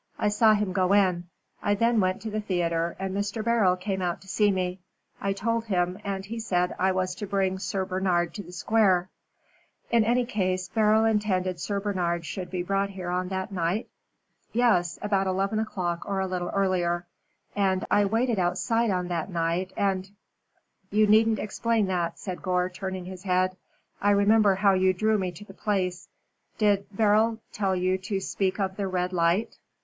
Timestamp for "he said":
6.25-6.75